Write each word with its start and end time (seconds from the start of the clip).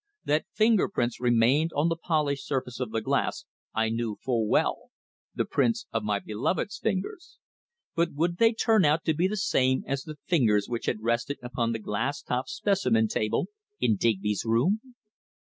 That 0.25 0.47
finger 0.51 0.89
prints 0.89 1.19
remained 1.19 1.73
on 1.75 1.87
the 1.87 1.95
polished 1.95 2.47
surface 2.47 2.79
of 2.79 2.89
the 2.89 3.01
glass 3.01 3.45
I 3.75 3.89
knew 3.89 4.17
full 4.19 4.47
well 4.47 4.89
the 5.35 5.45
prints 5.45 5.85
of 5.93 6.01
my 6.01 6.17
beloved's 6.17 6.79
fingers. 6.79 7.37
But 7.93 8.13
would 8.13 8.37
they 8.37 8.53
turn 8.53 8.83
out 8.83 9.03
to 9.03 9.13
be 9.13 9.27
the 9.27 9.37
same 9.37 9.83
as 9.85 10.01
the 10.01 10.17
fingers 10.25 10.67
which 10.67 10.87
had 10.87 11.03
rested 11.03 11.37
upon 11.43 11.71
the 11.71 11.77
glass 11.77 12.23
topped 12.23 12.49
specimen 12.49 13.09
table 13.09 13.49
in 13.79 13.95
Digby's 13.95 14.43
room? 14.43 14.81